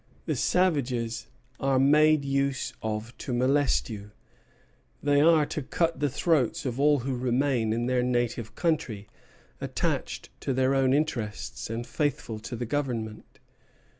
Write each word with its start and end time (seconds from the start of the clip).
The 0.25 0.35
savages 0.35 1.27
are 1.59 1.77
made 1.77 2.25
use 2.25 2.73
of 2.81 3.15
to 3.19 3.31
molest 3.33 3.87
you; 3.87 4.09
they 5.03 5.21
are 5.21 5.45
to 5.45 5.61
cut 5.61 5.99
the 5.99 6.09
throats 6.09 6.65
of 6.65 6.79
all 6.79 7.01
who 7.01 7.15
remain 7.15 7.71
in 7.71 7.85
their 7.85 8.01
native 8.01 8.55
country, 8.55 9.07
attached 9.61 10.29
to 10.39 10.55
their 10.55 10.73
own 10.73 10.91
interests 10.91 11.69
and 11.69 11.85
faithful 11.85 12.39
to 12.39 12.55
the 12.55 12.65
Government. 12.65 13.37